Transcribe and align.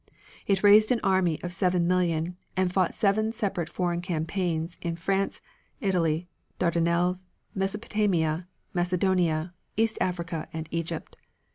It 0.47 0.63
raised 0.63 0.91
an 0.91 0.99
army 1.03 1.39
of 1.43 1.51
7,000,000, 1.51 2.33
and 2.57 2.73
fought 2.73 2.95
seven 2.95 3.31
separate 3.33 3.69
foreign 3.69 4.01
campaigns, 4.01 4.75
in 4.81 4.95
France, 4.95 5.41
Italy, 5.79 6.27
Dardanelles, 6.57 7.21
Mesopotamia, 7.53 8.47
Macedonia, 8.73 9.53
East 9.77 9.99
Africa 10.01 10.47
and 10.53 10.67
Egypt. 10.71 11.17